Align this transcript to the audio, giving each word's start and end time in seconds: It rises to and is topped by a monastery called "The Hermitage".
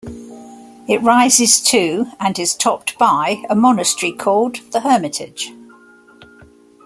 It 0.87 0.99
rises 1.03 1.59
to 1.59 2.07
and 2.19 2.39
is 2.39 2.55
topped 2.55 2.97
by 2.97 3.43
a 3.51 3.55
monastery 3.55 4.11
called 4.11 4.55
"The 4.71 4.79
Hermitage". 4.79 5.53